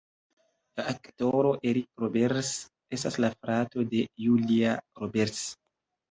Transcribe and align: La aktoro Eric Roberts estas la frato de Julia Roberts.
La 0.79 0.83
aktoro 0.91 1.49
Eric 1.71 2.01
Roberts 2.03 2.49
estas 2.97 3.17
la 3.25 3.29
frato 3.35 3.85
de 3.91 4.01
Julia 4.23 4.71
Roberts. 5.03 5.43